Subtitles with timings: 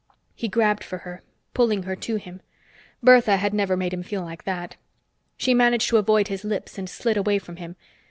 [0.33, 1.21] He grabbed for her,
[1.53, 2.41] pulling her to him.
[3.03, 4.75] Bertha had never made him feel like that.
[5.37, 7.75] She managed to avoid his lips and slid away from him.